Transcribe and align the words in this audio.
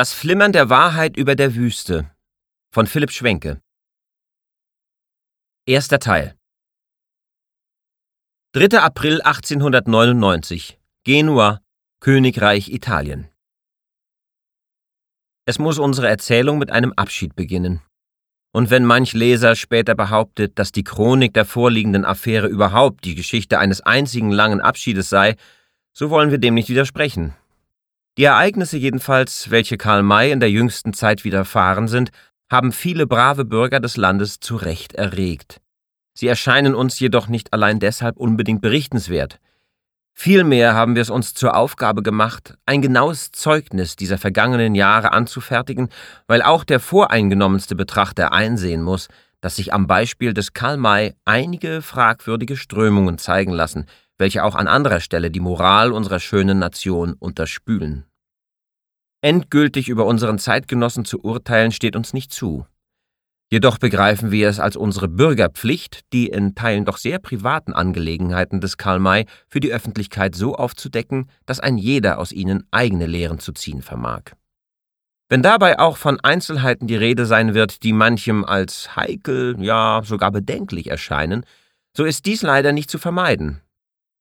Das 0.00 0.14
Flimmern 0.14 0.52
der 0.52 0.70
Wahrheit 0.70 1.18
über 1.18 1.36
der 1.36 1.54
Wüste 1.54 2.10
von 2.72 2.86
Philipp 2.86 3.10
Schwenke 3.10 3.60
Erster 5.66 5.98
Teil 5.98 6.38
3. 8.52 8.78
April 8.78 9.20
1899 9.20 10.80
Genua, 11.04 11.60
Königreich 12.00 12.70
Italien 12.70 13.28
Es 15.44 15.58
muss 15.58 15.78
unsere 15.78 16.08
Erzählung 16.08 16.56
mit 16.56 16.70
einem 16.70 16.94
Abschied 16.94 17.36
beginnen. 17.36 17.82
Und 18.54 18.70
wenn 18.70 18.86
manch 18.86 19.12
Leser 19.12 19.54
später 19.54 19.94
behauptet, 19.94 20.58
dass 20.58 20.72
die 20.72 20.82
Chronik 20.82 21.34
der 21.34 21.44
vorliegenden 21.44 22.06
Affäre 22.06 22.46
überhaupt 22.46 23.04
die 23.04 23.16
Geschichte 23.16 23.58
eines 23.58 23.82
einzigen 23.82 24.30
langen 24.30 24.62
Abschiedes 24.62 25.10
sei, 25.10 25.36
so 25.92 26.08
wollen 26.08 26.30
wir 26.30 26.38
dem 26.38 26.54
nicht 26.54 26.70
widersprechen. 26.70 27.34
Die 28.18 28.24
Ereignisse 28.24 28.76
jedenfalls, 28.76 29.50
welche 29.50 29.78
Karl 29.78 30.02
May 30.02 30.30
in 30.30 30.40
der 30.40 30.50
jüngsten 30.50 30.92
Zeit 30.92 31.24
widerfahren 31.24 31.88
sind, 31.88 32.10
haben 32.50 32.72
viele 32.72 33.06
brave 33.06 33.44
Bürger 33.44 33.80
des 33.80 33.96
Landes 33.96 34.40
zu 34.40 34.56
Recht 34.56 34.94
erregt. 34.94 35.60
Sie 36.14 36.26
erscheinen 36.26 36.74
uns 36.74 36.98
jedoch 36.98 37.28
nicht 37.28 37.52
allein 37.52 37.78
deshalb 37.78 38.16
unbedingt 38.16 38.60
berichtenswert. 38.60 39.38
Vielmehr 40.12 40.74
haben 40.74 40.96
wir 40.96 41.02
es 41.02 41.08
uns 41.08 41.32
zur 41.32 41.56
Aufgabe 41.56 42.02
gemacht, 42.02 42.58
ein 42.66 42.82
genaues 42.82 43.30
Zeugnis 43.30 43.96
dieser 43.96 44.18
vergangenen 44.18 44.74
Jahre 44.74 45.12
anzufertigen, 45.12 45.88
weil 46.26 46.42
auch 46.42 46.64
der 46.64 46.80
voreingenommenste 46.80 47.74
Betrachter 47.74 48.32
einsehen 48.32 48.82
muss, 48.82 49.08
dass 49.40 49.56
sich 49.56 49.72
am 49.72 49.86
Beispiel 49.86 50.34
des 50.34 50.52
Karl 50.52 50.76
May 50.76 51.14
einige 51.24 51.80
fragwürdige 51.80 52.56
Strömungen 52.56 53.16
zeigen 53.16 53.52
lassen, 53.52 53.86
welche 54.20 54.44
auch 54.44 54.54
an 54.54 54.68
anderer 54.68 55.00
Stelle 55.00 55.30
die 55.30 55.40
Moral 55.40 55.90
unserer 55.90 56.20
schönen 56.20 56.58
Nation 56.58 57.14
unterspülen. 57.14 58.04
Endgültig 59.22 59.88
über 59.88 60.06
unseren 60.06 60.38
Zeitgenossen 60.38 61.04
zu 61.04 61.20
urteilen 61.20 61.72
steht 61.72 61.96
uns 61.96 62.12
nicht 62.12 62.32
zu. 62.32 62.66
Jedoch 63.52 63.78
begreifen 63.78 64.30
wir 64.30 64.48
es 64.48 64.60
als 64.60 64.76
unsere 64.76 65.08
Bürgerpflicht, 65.08 66.02
die 66.12 66.28
in 66.28 66.54
Teilen 66.54 66.84
doch 66.84 66.98
sehr 66.98 67.18
privaten 67.18 67.72
Angelegenheiten 67.72 68.60
des 68.60 68.76
Karl 68.76 69.00
May 69.00 69.26
für 69.48 69.58
die 69.58 69.72
Öffentlichkeit 69.72 70.36
so 70.36 70.54
aufzudecken, 70.54 71.28
dass 71.46 71.58
ein 71.58 71.76
jeder 71.76 72.18
aus 72.18 72.30
ihnen 72.30 72.64
eigene 72.70 73.06
Lehren 73.06 73.40
zu 73.40 73.52
ziehen 73.52 73.82
vermag. 73.82 74.22
Wenn 75.28 75.42
dabei 75.42 75.78
auch 75.78 75.96
von 75.96 76.20
Einzelheiten 76.20 76.86
die 76.86 76.96
Rede 76.96 77.26
sein 77.26 77.54
wird, 77.54 77.82
die 77.82 77.92
manchem 77.92 78.44
als 78.44 78.94
heikel, 78.94 79.56
ja 79.60 80.02
sogar 80.04 80.30
bedenklich 80.30 80.88
erscheinen, 80.88 81.44
so 81.96 82.04
ist 82.04 82.26
dies 82.26 82.42
leider 82.42 82.72
nicht 82.72 82.90
zu 82.90 82.98
vermeiden. 82.98 83.60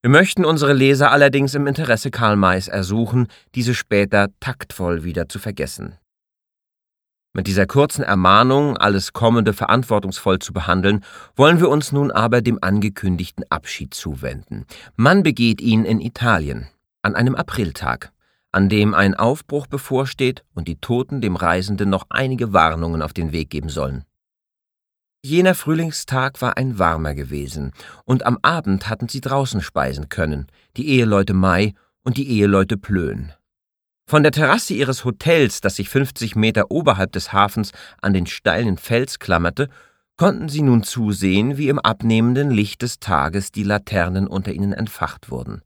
Wir 0.02 0.10
möchten 0.10 0.46
unsere 0.46 0.72
Leser 0.72 1.12
allerdings 1.12 1.56
im 1.56 1.68
Interesse 1.68 2.10
Karl 2.10 2.38
Mays 2.38 2.70
ersuchen, 2.70 3.28
diese 3.54 3.76
später 3.76 4.30
taktvoll 4.40 5.04
wieder 5.04 5.28
zu 5.28 5.40
vergessen. 5.40 5.98
Mit 7.34 7.48
dieser 7.48 7.68
kurzen 7.68 8.04
Ermahnung, 8.04 8.78
alles 8.78 9.12
Kommende 9.12 9.52
verantwortungsvoll 9.52 10.40
zu 10.40 10.54
behandeln, 10.54 11.04
wollen 11.36 11.60
wir 11.60 11.68
uns 11.68 11.92
nun 11.92 12.12
aber 12.12 12.42
dem 12.42 12.60
angekündigten 12.62 13.44
Abschied 13.50 13.94
zuwenden. 13.94 14.66
Man 14.96 15.22
begeht 15.22 15.60
ihn 15.60 15.84
in 15.84 16.00
Italien, 16.00 16.70
an 17.02 17.16
einem 17.16 17.36
Apriltag, 17.36 18.14
an 18.54 18.70
dem 18.70 18.94
ein 18.94 19.16
Aufbruch 19.16 19.68
bevorsteht 19.68 20.46
und 20.54 20.70
die 20.70 20.78
Toten 20.78 21.20
dem 21.20 21.36
Reisenden 21.36 21.90
noch 21.90 22.06
einige 22.10 22.54
Warnungen 22.54 23.02
auf 23.02 23.12
den 23.12 23.34
Weg 23.34 23.50
geben 23.50 23.70
sollen. 23.70 24.06
Jener 25.22 25.54
Frühlingstag 25.54 26.42
war 26.42 26.56
ein 26.56 26.80
warmer 26.80 27.14
gewesen, 27.14 27.74
und 28.06 28.26
am 28.26 28.40
Abend 28.42 28.88
hatten 28.88 29.10
sie 29.10 29.20
draußen 29.20 29.62
speisen 29.62 30.08
können, 30.08 30.48
die 30.78 30.88
Eheleute 30.88 31.34
Mai 31.34 31.74
und 32.04 32.16
die 32.16 32.30
Eheleute 32.30 32.78
Plön. 32.78 33.34
Von 34.08 34.24
der 34.24 34.32
Terrasse 34.32 34.74
ihres 34.74 35.04
Hotels, 35.04 35.60
das 35.60 35.76
sich 35.76 35.90
50 35.90 36.38
Meter 36.38 36.72
oberhalb 36.72 37.12
des 37.12 37.34
Hafens 37.34 37.74
an 38.02 38.14
den 38.14 38.28
steilen 38.28 38.78
Fels 38.78 39.20
klammerte, 39.20 39.68
konnten 40.16 40.48
sie 40.48 40.62
nun 40.62 40.84
zusehen, 40.84 41.58
wie 41.58 41.68
im 41.68 41.80
abnehmenden 41.80 42.50
Licht 42.50 42.82
des 42.82 43.00
Tages 43.00 43.52
die 43.52 43.64
Laternen 43.64 44.26
unter 44.26 44.54
ihnen 44.54 44.72
entfacht 44.72 45.30
wurden. 45.30 45.64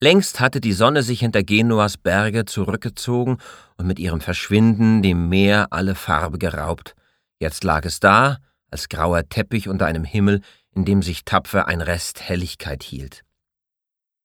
Längst 0.00 0.40
hatte 0.40 0.62
die 0.62 0.72
Sonne 0.72 1.02
sich 1.02 1.20
hinter 1.20 1.42
Genuas 1.42 1.98
Berge 1.98 2.46
zurückgezogen 2.46 3.36
und 3.76 3.86
mit 3.86 3.98
ihrem 3.98 4.22
Verschwinden 4.22 5.02
dem 5.02 5.28
Meer 5.28 5.68
alle 5.72 5.94
Farbe 5.94 6.38
geraubt. 6.38 6.94
Jetzt 7.38 7.64
lag 7.64 7.84
es 7.84 8.00
da, 8.00 8.38
als 8.70 8.88
grauer 8.88 9.28
Teppich 9.28 9.68
unter 9.68 9.86
einem 9.86 10.04
Himmel, 10.04 10.42
in 10.74 10.84
dem 10.84 11.02
sich 11.02 11.24
tapfer 11.24 11.66
ein 11.66 11.80
Rest 11.80 12.20
Helligkeit 12.20 12.82
hielt. 12.82 13.24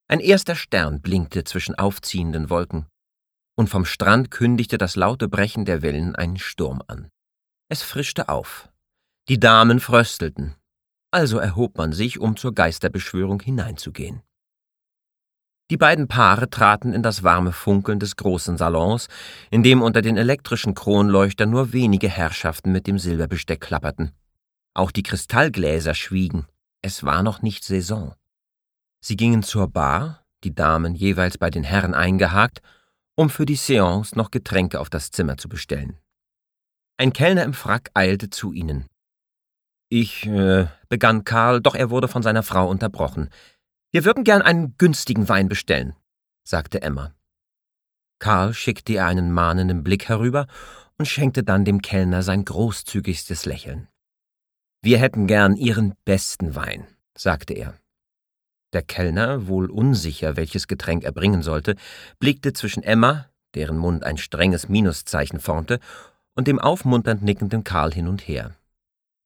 Ein 0.07 0.19
erster 0.19 0.55
Stern 0.55 1.01
blinkte 1.01 1.43
zwischen 1.43 1.75
aufziehenden 1.75 2.49
Wolken, 2.49 2.87
und 3.55 3.69
vom 3.69 3.85
Strand 3.85 4.31
kündigte 4.31 4.77
das 4.77 4.95
laute 4.95 5.27
Brechen 5.27 5.65
der 5.65 5.81
Wellen 5.81 6.15
einen 6.15 6.37
Sturm 6.37 6.81
an. 6.87 7.09
Es 7.69 7.81
frischte 7.83 8.29
auf. 8.29 8.69
Die 9.29 9.39
Damen 9.39 9.79
fröstelten. 9.79 10.55
Also 11.11 11.37
erhob 11.37 11.77
man 11.77 11.93
sich, 11.93 12.19
um 12.19 12.35
zur 12.35 12.53
Geisterbeschwörung 12.53 13.41
hineinzugehen. 13.41 14.21
Die 15.71 15.77
beiden 15.77 16.07
Paare 16.07 16.49
traten 16.49 16.93
in 16.93 17.03
das 17.03 17.23
warme 17.23 17.51
Funkeln 17.51 17.99
des 17.99 18.15
großen 18.15 18.57
Salons, 18.57 19.07
in 19.49 19.63
dem 19.63 19.81
unter 19.81 20.01
den 20.01 20.17
elektrischen 20.17 20.73
Kronleuchtern 20.73 21.49
nur 21.49 21.71
wenige 21.71 22.09
Herrschaften 22.09 22.71
mit 22.71 22.85
dem 22.85 22.99
Silberbesteck 22.99 23.61
klapperten. 23.61 24.11
Auch 24.73 24.91
die 24.91 25.03
Kristallgläser 25.03 25.93
schwiegen. 25.93 26.47
Es 26.81 27.03
war 27.03 27.23
noch 27.23 27.41
nicht 27.41 27.63
Saison. 27.63 28.15
Sie 29.01 29.15
gingen 29.15 29.43
zur 29.43 29.67
Bar, 29.67 30.25
die 30.43 30.55
Damen 30.55 30.95
jeweils 30.95 31.37
bei 31.37 31.49
den 31.49 31.63
Herren 31.63 31.93
eingehakt, 31.93 32.61
um 33.15 33.29
für 33.29 33.45
die 33.45 33.55
Seance 33.55 34.17
noch 34.17 34.31
Getränke 34.31 34.79
auf 34.79 34.89
das 34.89 35.11
Zimmer 35.11 35.37
zu 35.37 35.47
bestellen. 35.47 35.97
Ein 36.97 37.13
Kellner 37.13 37.43
im 37.43 37.53
Frack 37.53 37.91
eilte 37.93 38.29
zu 38.29 38.53
ihnen. 38.53 38.87
Ich, 39.89 40.25
äh, 40.25 40.67
begann 40.89 41.23
Karl, 41.23 41.61
doch 41.61 41.75
er 41.75 41.89
wurde 41.89 42.07
von 42.07 42.23
seiner 42.23 42.43
Frau 42.43 42.67
unterbrochen. 42.67 43.29
Wir 43.91 44.05
würden 44.05 44.23
gern 44.23 44.41
einen 44.41 44.75
günstigen 44.77 45.29
Wein 45.29 45.49
bestellen, 45.49 45.95
sagte 46.43 46.81
Emma. 46.81 47.13
Karl 48.19 48.53
schickte 48.53 48.93
ihr 48.93 49.05
einen 49.05 49.31
mahnenden 49.31 49.83
Blick 49.83 50.09
herüber 50.09 50.47
und 50.97 51.07
schenkte 51.07 51.43
dann 51.43 51.65
dem 51.65 51.81
Kellner 51.81 52.23
sein 52.23 52.45
großzügigstes 52.45 53.45
Lächeln. 53.45 53.87
Wir 54.85 54.97
hätten 54.97 55.27
gern 55.27 55.55
Ihren 55.55 55.93
besten 56.03 56.55
Wein, 56.55 56.85
sagte 57.17 57.53
er. 57.53 57.73
Der 58.73 58.81
Kellner, 58.81 59.47
wohl 59.47 59.71
unsicher, 59.71 60.35
welches 60.35 60.67
Getränk 60.67 61.05
er 61.05 61.13
bringen 61.13 61.41
sollte, 61.41 61.77
blickte 62.19 62.51
zwischen 62.51 62.83
Emma, 62.83 63.29
deren 63.55 63.77
Mund 63.77 64.03
ein 64.03 64.17
strenges 64.17 64.67
Minuszeichen 64.67 65.39
formte, 65.39 65.79
und 66.35 66.47
dem 66.49 66.59
aufmunternd 66.59 67.23
nickenden 67.23 67.63
Karl 67.63 67.93
hin 67.93 68.09
und 68.09 68.27
her. 68.27 68.57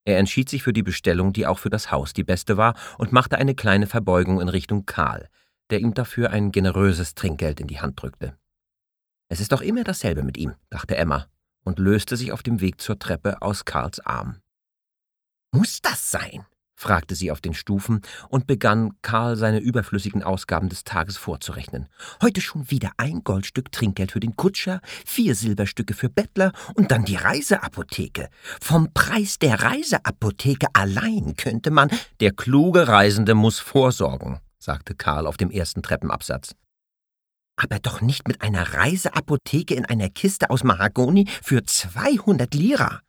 Er 0.06 0.20
entschied 0.20 0.48
sich 0.48 0.62
für 0.62 0.74
die 0.74 0.84
Bestellung, 0.84 1.34
die 1.34 1.48
auch 1.48 1.58
für 1.58 1.72
das 1.72 1.90
Haus 1.90 2.14
die 2.14 2.24
beste 2.24 2.58
war, 2.58 2.76
und 3.00 3.12
machte 3.12 3.40
eine 3.40 3.56
kleine 3.56 3.88
Verbeugung 3.88 4.40
in 4.40 4.50
Richtung 4.50 4.86
Karl, 4.86 5.28
der 5.72 5.80
ihm 5.80 5.96
dafür 5.96 6.30
ein 6.30 6.52
generöses 6.52 7.16
Trinkgeld 7.16 7.60
in 7.60 7.68
die 7.68 7.82
Hand 7.82 8.00
drückte. 8.00 8.38
Es 9.28 9.40
ist 9.40 9.52
doch 9.52 9.62
immer 9.62 9.84
dasselbe 9.84 10.22
mit 10.22 10.38
ihm, 10.38 10.54
dachte 10.70 10.96
Emma 10.98 11.26
und 11.64 11.80
löste 11.80 12.16
sich 12.16 12.32
auf 12.32 12.44
dem 12.44 12.62
Weg 12.62 12.80
zur 12.80 13.00
Treppe 13.00 13.42
aus 13.42 13.66
Karls 13.66 14.00
Arm. 14.02 14.40
Muss 15.58 15.82
das 15.82 16.12
sein? 16.12 16.46
fragte 16.76 17.16
sie 17.16 17.32
auf 17.32 17.42
den 17.42 17.56
Stufen 17.56 18.04
und 18.30 18.46
begann, 18.46 18.92
Karl 19.02 19.36
seine 19.36 19.58
überflüssigen 19.58 20.22
Ausgaben 20.22 20.70
des 20.70 20.84
Tages 20.84 21.18
vorzurechnen. 21.18 21.90
Heute 22.22 22.42
schon 22.42 22.70
wieder 22.70 22.92
ein 22.98 23.24
Goldstück 23.24 23.72
Trinkgeld 23.72 24.12
für 24.12 24.20
den 24.20 24.36
Kutscher, 24.36 24.82
vier 25.04 25.34
Silberstücke 25.34 25.96
für 25.96 26.10
Bettler 26.10 26.52
und 26.76 26.92
dann 26.92 27.06
die 27.06 27.16
Reiseapotheke. 27.16 28.30
Vom 28.62 28.94
Preis 28.94 29.40
der 29.40 29.64
Reiseapotheke 29.64 30.68
allein 30.74 31.34
könnte 31.36 31.72
man. 31.72 31.90
Der 32.20 32.34
kluge 32.34 32.88
Reisende 32.88 33.34
muss 33.34 33.58
vorsorgen, 33.58 34.40
sagte 34.60 34.94
Karl 34.94 35.26
auf 35.26 35.38
dem 35.38 35.50
ersten 35.50 35.82
Treppenabsatz. 35.82 36.54
Aber 37.56 37.80
doch 37.80 38.02
nicht 38.02 38.28
mit 38.28 38.44
einer 38.44 38.76
Reiseapotheke 38.76 39.74
in 39.74 39.86
einer 39.86 40.10
Kiste 40.10 40.52
aus 40.52 40.64
Mahagoni 40.64 41.28
für 41.42 41.64
200 41.64 42.54
Lira. 42.54 43.02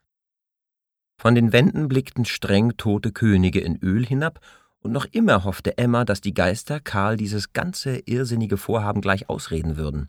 Von 1.19 1.35
den 1.35 1.51
Wänden 1.51 1.89
blickten 1.89 2.23
streng 2.23 2.77
tote 2.77 3.11
Könige 3.11 3.59
in 3.59 3.77
Öl 3.83 4.05
hinab, 4.05 4.39
und 4.81 4.93
noch 4.93 5.03
immer 5.03 5.43
hoffte 5.43 5.77
Emma, 5.77 6.05
dass 6.05 6.21
die 6.21 6.33
Geister 6.33 6.79
Karl 6.79 7.17
dieses 7.17 7.51
ganze 7.51 7.97
irrsinnige 8.05 8.55
Vorhaben 8.55 9.01
gleich 9.01 9.27
ausreden 9.27 9.75
würden. 9.75 10.07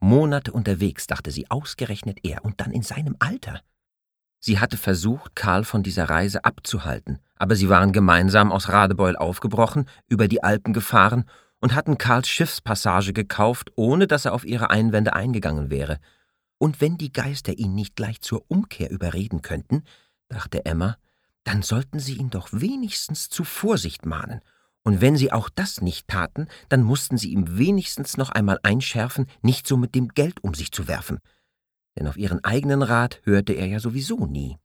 Monate 0.00 0.50
unterwegs, 0.50 1.06
dachte 1.06 1.30
sie, 1.30 1.48
ausgerechnet 1.48 2.18
er, 2.24 2.44
und 2.44 2.60
dann 2.60 2.72
in 2.72 2.82
seinem 2.82 3.14
Alter. 3.20 3.60
Sie 4.40 4.58
hatte 4.58 4.76
versucht, 4.76 5.36
Karl 5.36 5.62
von 5.62 5.84
dieser 5.84 6.10
Reise 6.10 6.44
abzuhalten, 6.44 7.20
aber 7.36 7.54
sie 7.54 7.68
waren 7.68 7.92
gemeinsam 7.92 8.50
aus 8.50 8.68
Radebeul 8.68 9.14
aufgebrochen, 9.14 9.88
über 10.08 10.26
die 10.26 10.42
Alpen 10.42 10.72
gefahren 10.72 11.24
und 11.60 11.76
hatten 11.76 11.98
Karls 11.98 12.26
Schiffspassage 12.26 13.12
gekauft, 13.12 13.70
ohne 13.76 14.08
dass 14.08 14.24
er 14.24 14.34
auf 14.34 14.44
ihre 14.44 14.70
Einwände 14.70 15.12
eingegangen 15.12 15.70
wäre. 15.70 16.00
Und 16.58 16.80
wenn 16.80 16.98
die 16.98 17.12
Geister 17.12 17.56
ihn 17.56 17.76
nicht 17.76 17.94
gleich 17.94 18.20
zur 18.20 18.44
Umkehr 18.48 18.90
überreden 18.90 19.42
könnten, 19.42 19.84
dachte 20.28 20.64
Emma, 20.64 20.96
dann 21.44 21.62
sollten 21.62 21.98
sie 21.98 22.14
ihn 22.14 22.30
doch 22.30 22.48
wenigstens 22.52 23.28
zu 23.28 23.44
Vorsicht 23.44 24.06
mahnen, 24.06 24.40
und 24.84 25.00
wenn 25.00 25.16
sie 25.16 25.32
auch 25.32 25.50
das 25.50 25.82
nicht 25.82 26.08
taten, 26.08 26.48
dann 26.68 26.82
mussten 26.82 27.18
sie 27.18 27.32
ihm 27.32 27.58
wenigstens 27.58 28.16
noch 28.16 28.30
einmal 28.30 28.58
einschärfen, 28.62 29.26
nicht 29.42 29.66
so 29.66 29.76
mit 29.76 29.94
dem 29.94 30.08
Geld 30.08 30.42
um 30.42 30.54
sich 30.54 30.72
zu 30.72 30.88
werfen. 30.88 31.18
denn 31.98 32.06
auf 32.06 32.16
ihren 32.16 32.42
eigenen 32.44 32.82
Rat 32.82 33.20
hörte 33.24 33.52
er 33.52 33.66
ja 33.66 33.80
sowieso 33.80 34.24
nie. 34.24 34.56